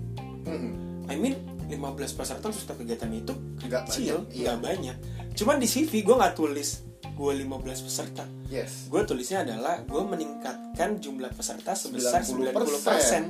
Mhm. 0.45 0.73
I 1.07 1.17
mean 1.17 1.37
15 1.69 1.79
peserta 2.13 2.49
peserta 2.49 2.73
kegiatan 2.75 3.13
itu 3.13 3.33
Nggak 3.61 3.83
kecil 3.87 4.25
banyak, 4.25 4.35
iya. 4.35 4.45
nggak 4.45 4.61
banyak 4.61 4.97
cuman 5.35 5.57
di 5.57 5.69
CV 5.69 5.93
gue 6.01 6.17
nggak 6.17 6.35
tulis 6.35 6.69
gue 7.09 7.33
15 7.37 7.47
peserta 7.85 8.25
Yes. 8.49 8.89
gue 8.89 9.03
tulisnya 9.05 9.45
adalah 9.45 9.79
gue 9.81 10.03
meningkatkan 10.03 10.99
jumlah 10.99 11.31
peserta 11.31 11.73
sebesar 11.73 12.25
90%, 12.25 12.57
90%. 12.81 13.25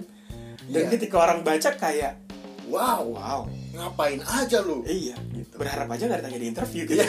dan 0.69 0.81
Iya. 0.81 0.89
ketika 0.89 1.17
orang 1.19 1.43
baca 1.43 1.71
kayak 1.75 2.15
Wow, 2.69 3.17
wow 3.17 3.41
ngapain 3.73 4.21
aja 4.23 4.61
lu? 4.61 4.85
iya. 4.85 5.17
Berharap 5.59 5.91
aja 5.91 6.07
nggak 6.07 6.21
ditanya 6.23 6.39
di 6.39 6.49
interview 6.49 6.83
gitu. 6.87 7.03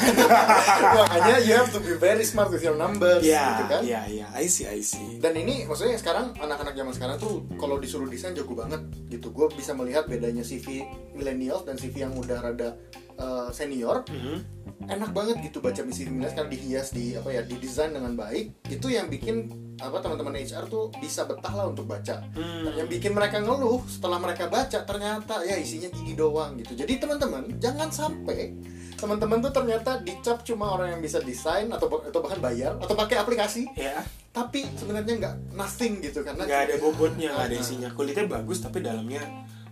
Makanya 1.00 1.38
you 1.46 1.54
have 1.54 1.70
to 1.70 1.80
be 1.80 1.94
very 1.96 2.26
smart 2.26 2.50
with 2.50 2.60
your 2.60 2.74
numbers 2.74 3.22
Iya, 3.22 3.46
gitu 3.54 3.64
kan. 3.70 3.82
iya, 3.86 4.02
iya, 4.10 4.28
I 4.34 4.50
see, 4.50 4.66
I 4.66 4.82
see. 4.82 5.22
Dan 5.22 5.38
ini 5.38 5.64
maksudnya 5.64 5.96
sekarang 5.96 6.34
anak-anak 6.36 6.74
zaman 6.74 6.94
sekarang 6.94 7.18
tuh 7.22 7.46
kalau 7.56 7.78
disuruh 7.78 8.10
desain 8.10 8.34
jago 8.34 8.58
banget 8.58 8.82
gitu. 9.08 9.30
Gue 9.30 9.48
bisa 9.54 9.72
melihat 9.72 10.10
bedanya 10.10 10.42
CV 10.42 10.84
millennials 11.14 11.64
dan 11.64 11.78
CV 11.78 12.04
yang 12.04 12.14
udah 12.18 12.38
rada 12.42 12.76
uh, 13.20 13.50
senior. 13.50 14.02
Mhm. 14.08 14.58
enak 14.82 15.12
banget 15.12 15.38
gitu 15.44 15.60
baca 15.60 15.76
CV 15.78 16.08
millennials 16.08 16.34
karena 16.34 16.50
dihias 16.50 16.88
di 16.90 17.14
apa 17.14 17.30
ya 17.30 17.42
didesain 17.44 17.92
dengan 17.92 18.16
baik 18.16 18.58
itu 18.66 18.88
yang 18.88 19.06
bikin 19.06 19.46
apa 19.78 20.00
teman-teman 20.00 20.34
HR 20.34 20.66
tuh 20.66 20.90
bisa 20.96 21.24
betah 21.24 21.52
lah 21.52 21.68
untuk 21.68 21.86
baca 21.86 22.26
Hmm. 22.32 22.66
yang 22.74 22.88
bikin 22.88 23.12
mereka 23.12 23.38
ngeluh 23.38 23.86
setelah 23.86 24.18
mereka 24.18 24.48
baca 24.48 24.82
ternyata 24.82 25.44
ya 25.44 25.56
isinya 25.56 25.92
gini 25.92 26.16
doang 26.16 26.58
gitu 26.58 26.74
jadi 26.76 26.96
teman-teman 26.96 27.60
jangan 27.60 27.92
sampai 27.92 28.56
teman-teman 28.96 29.40
tuh 29.42 29.54
ternyata 29.54 30.00
dicap 30.00 30.42
cuma 30.44 30.72
orang 30.72 30.92
yang 30.92 31.02
bisa 31.02 31.20
desain 31.20 31.70
atau 31.70 31.86
atau 31.86 32.20
bahkan 32.20 32.40
bayar 32.40 32.74
atau 32.80 32.96
pakai 32.96 33.16
aplikasi 33.18 33.70
Ya, 33.76 34.02
tapi 34.32 34.66
sebenarnya 34.74 35.14
nggak 35.18 35.36
nothing 35.54 36.02
gitu 36.02 36.24
karena 36.24 36.44
nggak 36.44 36.62
ada 36.66 36.76
bobotnya, 36.78 37.30
nggak 37.32 37.46
ada 37.46 37.56
Ah, 37.56 37.62
isinya. 37.62 37.90
Kulitnya 37.92 38.26
bagus 38.26 38.58
tapi 38.60 38.80
dalamnya 38.80 39.22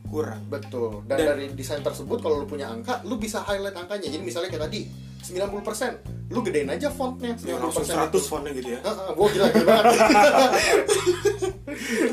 kurang. 0.08 0.42
Betul. 0.48 1.04
Dan, 1.06 1.18
Dan- 1.20 1.28
dari 1.36 1.46
desain 1.54 1.84
tersebut 1.84 2.18
kalau 2.24 2.44
lu 2.44 2.48
punya 2.48 2.72
angka, 2.72 3.04
lu 3.04 3.20
bisa 3.20 3.44
highlight 3.44 3.76
angkanya. 3.76 4.08
Jadi 4.08 4.24
misalnya 4.24 4.50
kayak 4.50 4.66
tadi 4.72 4.82
90%, 5.28 6.32
lu 6.32 6.40
gedein 6.44 6.70
aja 6.72 6.88
fontnya 6.88 7.36
90%. 7.36 7.48
Ya, 7.52 7.56
langsung 7.60 7.84
100 7.84 8.32
fontnya 8.32 8.52
gitu 8.56 8.70
ya. 8.76 8.80
Heeh, 8.80 9.10
gua 9.12 9.28
gila 9.28 9.48
gila 9.52 9.66
banget. 9.68 9.92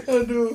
Aduh. 0.18 0.52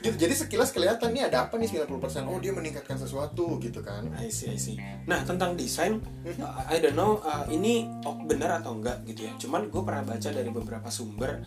Gitu. 0.00 0.16
Jadi 0.16 0.32
sekilas 0.32 0.72
kelihatan 0.72 1.12
nih 1.12 1.28
ada 1.28 1.44
apa 1.44 1.60
nih 1.60 1.68
90%. 1.68 2.24
Oh, 2.24 2.40
dia 2.40 2.56
meningkatkan 2.56 2.96
sesuatu 2.96 3.60
gitu 3.60 3.84
kan. 3.84 4.08
I 4.16 4.32
see, 4.32 4.48
I 4.48 4.56
see. 4.56 4.80
Nah 5.04 5.20
tentang 5.28 5.52
desain, 5.60 6.00
uh, 6.40 6.64
I 6.72 6.80
don't 6.80 6.96
know 6.96 7.20
uh, 7.20 7.44
ini 7.52 7.84
oh, 8.08 8.16
benar 8.24 8.64
atau 8.64 8.80
enggak 8.80 9.04
gitu 9.04 9.28
ya. 9.28 9.32
Cuman 9.36 9.68
gue 9.68 9.82
pernah 9.84 10.00
baca 10.00 10.28
dari 10.32 10.48
beberapa 10.48 10.88
sumber, 10.88 11.44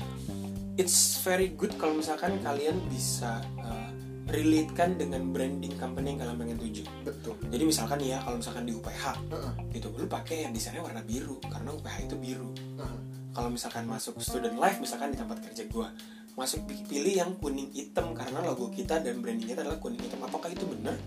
it's 0.77 1.17
very 1.25 1.57
good 1.57 1.73
kalau 1.81 1.97
misalkan 1.97 2.37
kalian 2.45 2.77
bisa 2.93 3.41
uh, 3.57 3.89
relate-kan 4.23 4.95
dengan 4.95 5.35
branding 5.35 5.75
company 5.75 6.15
yang 6.15 6.19
kalian 6.23 6.37
pengen 6.39 6.57
tuju. 6.59 6.83
Betul. 7.03 7.35
Jadi 7.51 7.63
misalkan 7.67 7.99
ya, 7.99 8.17
kalau 8.23 8.39
misalkan 8.39 8.63
di 8.63 8.73
UPH 8.73 9.03
Heeh. 9.29 9.53
gitu, 9.75 9.87
lu 9.91 10.07
pakai 10.07 10.47
yang 10.47 10.51
desainnya 10.55 10.79
warna 10.79 11.03
biru 11.03 11.37
karena 11.43 11.69
UPH 11.75 11.95
itu 12.07 12.15
biru. 12.15 12.49
Heeh. 12.79 12.99
Kalau 13.33 13.49
misalkan 13.49 13.83
masuk 13.89 14.15
student 14.23 14.55
life, 14.55 14.77
misalkan 14.79 15.11
di 15.11 15.17
tempat 15.17 15.41
kerja 15.43 15.65
gua 15.67 15.89
masuk 16.33 16.65
pi- 16.65 16.85
pilih 16.89 17.13
yang 17.13 17.31
kuning 17.37 17.69
hitam 17.69 18.09
karena 18.17 18.41
logo 18.41 18.73
kita 18.73 18.97
dan 19.05 19.21
branding 19.21 19.45
kita 19.45 19.61
adalah 19.61 19.77
kuning 19.77 20.01
hitam. 20.01 20.17
Apakah 20.25 20.49
itu 20.49 20.65
benar? 20.65 20.97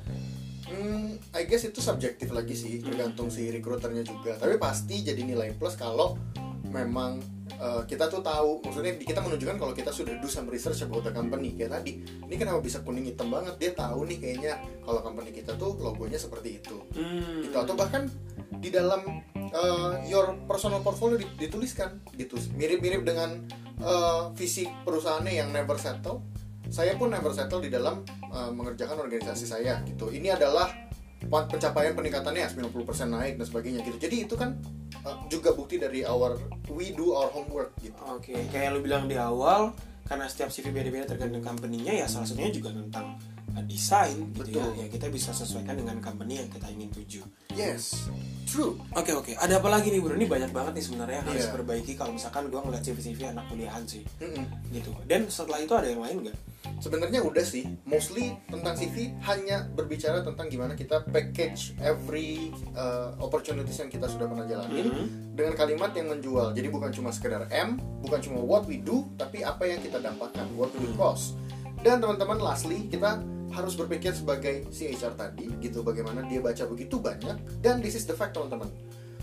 Hmm, 0.66 1.14
I 1.30 1.46
guess 1.46 1.62
itu 1.62 1.78
subjektif 1.78 2.34
lagi 2.34 2.54
sih, 2.58 2.82
tergantung 2.82 3.30
si 3.30 3.46
recruiternya 3.50 4.02
juga. 4.02 4.34
Tapi 4.34 4.58
pasti 4.58 5.02
jadi 5.06 5.22
nilai 5.22 5.54
plus 5.54 5.78
kalau 5.78 6.18
memang 6.66 7.22
uh, 7.56 7.82
kita 7.86 8.10
tuh 8.10 8.20
tahu, 8.20 8.62
maksudnya 8.66 8.98
kita 8.98 9.20
menunjukkan 9.22 9.56
kalau 9.56 9.72
kita 9.72 9.90
sudah 9.94 10.18
do 10.18 10.28
some 10.28 10.50
research 10.50 10.82
about 10.84 11.06
the 11.06 11.12
company. 11.14 11.54
Kayak 11.54 11.80
tadi, 11.80 12.02
ini 12.02 12.34
kenapa 12.36 12.58
bisa 12.60 12.82
kuning 12.82 13.06
hitam 13.06 13.30
banget? 13.30 13.54
Dia 13.58 13.70
tahu 13.74 14.06
nih 14.06 14.18
kayaknya 14.18 14.52
kalau 14.82 15.00
company 15.02 15.30
kita 15.32 15.54
tuh 15.54 15.78
logonya 15.78 16.18
seperti 16.18 16.58
itu. 16.62 16.76
Hmm. 16.94 17.46
Gitu 17.46 17.56
atau 17.56 17.74
bahkan 17.78 18.10
di 18.56 18.68
dalam 18.72 19.22
uh, 19.36 19.92
your 20.08 20.36
personal 20.44 20.82
portfolio 20.82 21.20
dit- 21.20 21.48
dituliskan 21.48 22.02
gitu, 22.18 22.36
mirip-mirip 22.56 23.06
dengan 23.06 23.40
uh, 23.80 24.32
visi 24.34 24.66
perusahaannya 24.84 25.32
yang 25.32 25.48
never 25.54 25.78
settle. 25.78 26.22
Saya 26.66 26.98
pun 26.98 27.14
never 27.14 27.30
settle 27.30 27.62
di 27.62 27.70
dalam 27.70 28.02
uh, 28.34 28.50
mengerjakan 28.50 29.06
organisasi 29.06 29.46
saya 29.46 29.80
gitu. 29.86 30.10
Ini 30.10 30.34
adalah 30.34 30.66
pen- 31.22 31.48
pencapaian 31.48 31.94
peningkatannya 31.94 32.46
90% 32.50 32.74
naik 33.06 33.34
dan 33.38 33.46
sebagainya 33.46 33.80
gitu. 33.86 33.96
Jadi 34.02 34.16
itu 34.26 34.34
kan 34.34 34.58
juga 35.26 35.50
bukti 35.52 35.76
dari 35.76 36.02
our 36.02 36.34
we 36.68 36.90
do 36.90 37.12
our 37.12 37.28
homework 37.28 37.72
gitu. 37.78 37.98
Oke, 38.06 38.34
kayak 38.50 38.64
yang 38.66 38.74
lu 38.74 38.80
bilang 38.80 39.04
di 39.04 39.14
awal, 39.14 39.72
karena 40.04 40.26
setiap 40.26 40.48
CV 40.48 40.70
beda-beda 40.70 41.06
tergantung 41.08 41.42
company-nya 41.42 41.92
ya 41.94 42.06
salah 42.06 42.24
satunya 42.24 42.50
juga 42.50 42.70
tentang 42.70 43.18
uh, 43.52 43.64
desain 43.64 44.14
gitu 44.32 44.54
Betul. 44.56 44.70
ya. 44.78 44.82
Ya 44.82 44.86
kita 44.88 45.06
bisa 45.08 45.30
sesuaikan 45.30 45.74
dengan 45.74 45.98
company 45.98 46.38
yang 46.38 46.48
kita 46.48 46.66
ingin 46.68 46.90
tuju. 46.90 47.22
Yes, 47.52 48.06
true. 48.44 48.76
Oke 48.92 49.10
oke, 49.10 49.32
ada 49.32 49.56
apa 49.56 49.68
lagi 49.72 49.88
nih 49.88 49.98
Bro? 49.98 50.14
Ini 50.14 50.28
banyak 50.28 50.50
banget 50.52 50.72
nih 50.76 50.84
sebenarnya 50.84 51.16
yang 51.24 51.28
harus 51.32 51.46
Iya. 51.46 51.54
perbaiki 51.56 51.92
kalau 51.94 52.12
misalkan 52.12 52.46
gua 52.46 52.60
ngeliat 52.62 52.82
CV-CV 52.84 53.20
anak 53.32 53.48
kuliahan 53.48 53.82
sih 53.88 54.04
Mm-mm. 54.20 54.44
gitu. 54.70 54.92
Dan 55.08 55.26
setelah 55.26 55.58
itu 55.58 55.72
ada 55.72 55.88
yang 55.88 56.04
lain 56.04 56.28
nggak? 56.28 56.36
Sebenarnya 56.76 57.24
udah 57.24 57.40
sih, 57.40 57.64
mostly 57.82 58.36
tentang 58.46 58.76
CV 58.76 59.16
hanya 59.24 59.64
berbicara 59.66 60.20
tentang 60.20 60.46
gimana 60.46 60.72
kita 60.72 61.00
package 61.06 61.72
every 61.80 62.52
uh, 62.72 63.16
opportunities 63.18 63.76
yang 63.76 63.88
kita 63.88 64.04
sudah 64.04 64.28
pernah 64.28 64.44
jalanin 64.44 64.86
Mhm. 64.86 65.06
dengan 65.32 65.56
kalimat 65.56 65.90
yang 65.92 66.12
menjual. 66.12 66.52
Jadi 66.52 66.68
bukan 66.68 66.92
cuma 66.92 67.08
sekedar 67.08 67.48
M, 67.48 67.80
bukan 68.00 68.20
cuma 68.20 68.38
what 68.38 68.64
we 68.64 68.76
do, 68.76 69.08
tapi 69.14 69.40
apa 69.40 69.64
yang 69.64 69.80
kita 69.80 69.98
dapatkan, 69.98 70.44
what 70.52 70.68
we 70.74 70.84
cost. 70.94 71.32
Dan 71.80 71.98
teman-teman, 71.98 72.36
lastly 72.36 72.84
kita 72.86 73.24
harus 73.48 73.72
berpikir 73.72 74.12
sebagai 74.12 74.68
si 74.68 74.92
HR 74.92 75.16
tadi, 75.16 75.48
gitu 75.58 75.80
bagaimana 75.80 76.28
dia 76.28 76.44
baca 76.44 76.66
begitu 76.66 77.00
banyak. 77.00 77.34
Dan 77.58 77.80
this 77.80 77.96
is 77.96 78.04
the 78.04 78.12
fact 78.12 78.36
teman-teman. 78.36 78.68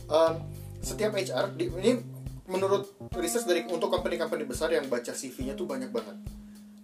Um, 0.05 0.41
setiap 0.79 1.13
HR, 1.13 1.53
di- 1.53 1.69
ini 1.71 2.01
menurut 2.43 2.89
research 3.13 3.45
dari 3.45 3.61
untuk 3.63 3.87
company-company 3.87 4.43
besar 4.43 4.67
yang 4.69 4.83
baca 4.85 5.13
CV-nya 5.13 5.53
tuh 5.53 5.63
banyak 5.63 5.87
banget 5.87 6.17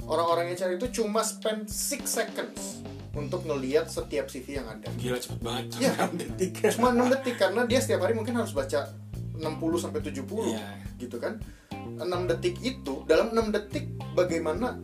orang-orang 0.09 0.57
HR 0.57 0.81
itu 0.81 1.01
cuma 1.01 1.21
spend 1.21 1.69
6 1.69 2.03
seconds 2.03 2.81
untuk 3.13 3.45
ngeliat 3.45 3.89
setiap 3.89 4.25
CV 4.25 4.57
yang 4.57 4.67
ada. 4.69 4.89
Gila 4.97 5.17
cepet 5.21 5.39
banget. 5.39 5.65
Iya. 5.77 5.91
Enam 5.97 6.11
detik. 6.17 6.51
Cuma 6.75 6.89
6 6.93 7.13
detik 7.13 7.35
karena 7.37 7.61
dia 7.69 7.79
setiap 7.79 8.01
hari 8.05 8.13
mungkin 8.17 8.33
harus 8.37 8.51
baca 8.51 8.89
60 9.37 9.45
sampai 9.77 9.99
70 10.01 10.25
Iya. 10.49 10.65
gitu 10.97 11.17
kan. 11.21 11.37
6 12.01 12.05
detik 12.25 12.57
itu 12.59 13.05
dalam 13.05 13.31
6 13.31 13.53
detik 13.53 13.85
bagaimana 14.17 14.81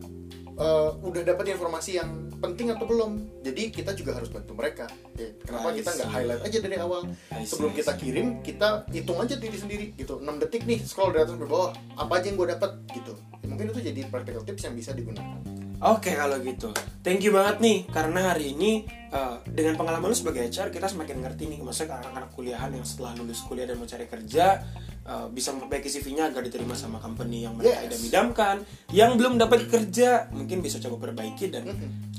uh, 0.56 0.90
udah 1.02 1.22
dapat 1.26 1.54
informasi 1.54 1.98
yang 1.98 2.25
penting 2.38 2.72
atau 2.72 2.86
belum. 2.86 3.42
Jadi 3.42 3.62
kita 3.72 3.92
juga 3.96 4.16
harus 4.16 4.28
bantu 4.28 4.52
mereka. 4.52 4.86
Ya, 5.16 5.32
kenapa 5.42 5.72
I 5.72 5.80
kita 5.80 5.90
nggak 5.96 6.10
highlight 6.10 6.42
aja 6.44 6.58
dari 6.62 6.76
awal? 6.78 7.00
See, 7.08 7.48
Sebelum 7.48 7.72
kita 7.72 7.92
kirim, 7.96 8.26
kita 8.40 8.68
hitung 8.92 9.18
aja 9.20 9.34
diri 9.36 9.58
sendiri 9.58 9.86
gitu. 9.96 10.20
6 10.20 10.42
detik 10.42 10.64
nih 10.64 10.80
scroll 10.84 11.12
dari 11.12 11.24
atas 11.26 11.36
ke 11.36 11.46
bawah. 11.48 11.72
Apa 11.96 12.20
aja 12.20 12.26
yang 12.28 12.36
gue 12.36 12.48
dapat 12.52 12.70
gitu. 12.92 13.12
Ya, 13.42 13.46
mungkin 13.48 13.72
itu 13.72 13.80
jadi 13.80 14.00
practical 14.08 14.42
tips 14.44 14.62
yang 14.68 14.74
bisa 14.76 14.90
digunakan. 14.92 15.40
Oke 15.76 16.16
kalau 16.16 16.40
gitu, 16.40 16.72
thank 17.04 17.20
you 17.20 17.36
banget 17.36 17.60
nih 17.60 17.78
karena 17.92 18.32
hari 18.32 18.56
ini 18.56 18.88
uh, 19.12 19.44
dengan 19.44 19.76
pengalaman 19.76 20.08
lu 20.08 20.16
sebagai 20.16 20.48
HR 20.48 20.72
kita 20.72 20.88
semakin 20.88 21.20
ngerti 21.20 21.52
nih 21.52 21.60
maksudnya 21.60 22.00
anak-anak 22.00 22.32
kuliahan 22.32 22.72
yang 22.72 22.86
setelah 22.88 23.12
lulus 23.20 23.44
kuliah 23.44 23.68
dan 23.68 23.76
mau 23.76 23.84
cari 23.84 24.08
kerja 24.08 24.64
uh, 25.06 25.26
bisa 25.30 25.54
memperbaiki 25.54 25.88
CV-nya 25.88 26.28
agar 26.28 26.42
diterima 26.42 26.74
sama 26.74 26.98
company 26.98 27.46
yang 27.46 27.54
mereka 27.54 27.80
Yes. 27.80 27.86
idam-idamkan. 27.88 28.56
Yang 28.90 29.10
belum 29.16 29.34
dapat 29.38 29.60
kerja 29.66 30.26
mungkin 30.30 30.60
bisa 30.60 30.76
coba 30.78 31.08
perbaiki 31.08 31.48
dan 31.48 31.64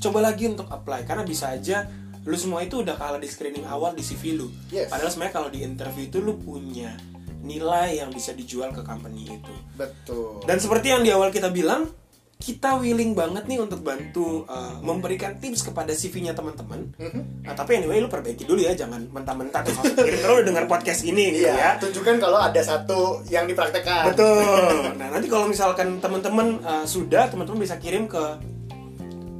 coba 0.00 0.18
lagi 0.24 0.48
untuk 0.48 0.66
apply 0.66 1.04
karena 1.04 1.22
bisa 1.22 1.52
aja 1.52 1.84
lu 2.24 2.36
semua 2.36 2.60
itu 2.60 2.84
udah 2.84 2.98
kalah 2.98 3.16
di 3.16 3.24
screening 3.24 3.64
awal 3.64 3.92
di 3.92 4.02
CV 4.02 4.36
lu. 4.36 4.48
Yes. 4.68 4.92
Padahal 4.92 5.08
sebenarnya 5.08 5.34
kalau 5.34 5.48
di 5.48 5.60
interview 5.62 6.08
itu 6.08 6.18
lu 6.20 6.36
punya 6.36 6.92
nilai 7.38 8.02
yang 8.02 8.10
bisa 8.10 8.34
dijual 8.34 8.74
ke 8.74 8.82
company 8.82 9.24
itu. 9.30 9.54
Betul. 9.78 10.42
Dan 10.44 10.58
seperti 10.58 10.90
yang 10.90 11.00
di 11.00 11.14
awal 11.14 11.30
kita 11.30 11.48
bilang, 11.48 11.86
kita 12.38 12.78
willing 12.78 13.18
banget 13.18 13.50
nih 13.50 13.58
untuk 13.58 13.82
bantu 13.82 14.46
uh, 14.46 14.78
memberikan 14.78 15.34
tips 15.42 15.66
kepada 15.66 15.90
CV-nya 15.90 16.38
teman-teman. 16.38 16.86
Nah, 17.42 17.54
tapi 17.58 17.82
anyway 17.82 17.98
lu 17.98 18.06
perbaiki 18.06 18.46
dulu 18.46 18.62
ya, 18.62 18.78
jangan 18.78 19.10
mentah-mentah 19.10 19.66
terus 19.66 19.82
kalau 20.22 20.38
udah 20.38 20.46
dengar 20.46 20.64
podcast 20.70 21.02
ini 21.02 21.34
gitu 21.34 21.50
ya. 21.50 21.54
Iya, 21.58 21.70
tunjukkan 21.82 22.22
kalau 22.22 22.38
ada 22.38 22.62
satu 22.62 23.26
yang 23.26 23.50
dipraktekkan. 23.50 24.14
Betul. 24.14 24.46
Nah, 24.98 25.14
nanti 25.14 25.26
kalau 25.30 25.50
misalkan 25.50 25.98
teman-teman 25.98 26.62
uh, 26.62 26.86
sudah, 26.86 27.26
teman-teman 27.26 27.58
bisa 27.62 27.78
kirim 27.82 28.06
ke 28.06 28.22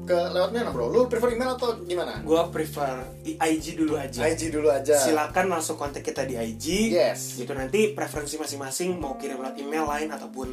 Ke 0.09 0.33
lewat 0.33 0.57
mana, 0.57 0.73
Bro? 0.73 0.89
Lu 0.89 1.05
prefer 1.05 1.37
email 1.37 1.53
atau 1.53 1.85
gimana? 1.85 2.25
gua 2.25 2.49
prefer 2.49 3.13
di 3.21 3.37
IG 3.37 3.77
dulu 3.77 3.93
aja. 4.01 4.25
IG 4.25 4.49
dulu 4.49 4.73
aja. 4.73 4.97
Silakan 4.97 5.53
langsung 5.53 5.77
kontak 5.77 6.01
kita 6.01 6.25
di 6.25 6.33
IG. 6.33 6.97
Yes. 6.97 7.37
Itu 7.37 7.53
nanti 7.53 7.93
preferensi 7.93 8.41
masing-masing 8.41 8.97
mau 8.97 9.21
kirim 9.21 9.37
lewat 9.37 9.61
email 9.61 9.85
lain 9.85 10.09
ataupun 10.09 10.49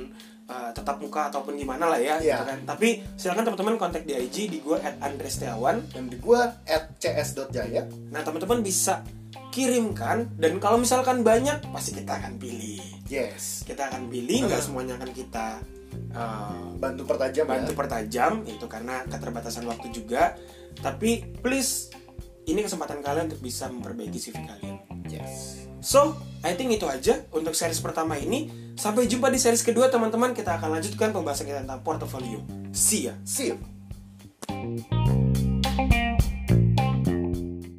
uh, 0.46 0.70
tetap 0.72 0.98
muka 0.98 1.30
ataupun 1.30 1.56
gimana 1.56 1.88
lah 1.88 2.00
ya, 2.00 2.18
Iya. 2.18 2.40
gitu 2.40 2.44
kan. 2.46 2.60
Tapi 2.66 2.88
silakan 3.16 3.44
teman-teman 3.46 3.76
kontak 3.78 4.04
di 4.04 4.14
IG 4.14 4.48
di 4.48 4.60
gua 4.60 4.80
@andrestiawan. 4.82 5.90
Dan 5.90 6.08
di 6.08 6.18
gua 6.18 6.50
at 6.64 6.94
cs.jaya. 6.98 7.86
Nah, 8.10 8.22
teman-teman 8.22 8.62
bisa 8.62 9.02
kirimkan 9.50 10.36
dan 10.36 10.60
kalau 10.60 10.76
misalkan 10.76 11.24
banyak 11.24 11.64
pasti 11.72 11.96
kita 11.96 12.20
akan 12.20 12.36
pilih. 12.36 12.84
Yes. 13.08 13.64
Kita 13.64 13.88
akan 13.88 14.12
pilih 14.12 14.52
nggak 14.52 14.60
semuanya 14.60 15.00
akan 15.00 15.12
kita 15.12 15.64
uh, 16.12 16.76
Bantu 16.76 17.08
pertajam 17.08 17.48
bantu 17.48 17.72
ya. 17.72 17.78
pertajam 17.78 18.32
itu 18.44 18.66
karena 18.68 19.08
keterbatasan 19.08 19.64
waktu 19.64 19.96
juga. 19.96 20.36
Tapi 20.76 21.40
please 21.40 21.88
ini 22.46 22.62
kesempatan 22.62 23.00
kalian 23.00 23.32
untuk 23.32 23.40
bisa 23.40 23.72
memperbaiki 23.72 24.20
CV 24.20 24.44
kalian. 24.44 24.76
Yes. 25.08 25.65
So, 25.86 26.18
I 26.42 26.58
think 26.58 26.74
itu 26.74 26.90
aja 26.90 27.22
untuk 27.30 27.54
series 27.54 27.78
pertama 27.78 28.18
ini. 28.18 28.50
Sampai 28.74 29.06
jumpa 29.06 29.30
di 29.30 29.38
series 29.38 29.62
kedua 29.62 29.86
teman-teman. 29.94 30.34
Kita 30.34 30.58
akan 30.58 30.82
lanjutkan 30.82 31.14
pembahasan 31.14 31.46
kita 31.46 31.62
tentang 31.62 31.86
portfolio. 31.86 32.42
See 32.74 33.06
ya. 33.06 33.14
See 33.22 33.54
ya. 33.54 33.58